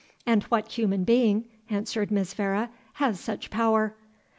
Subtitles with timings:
[0.25, 3.93] "And what human being," answered Miss Vere, "has such power?"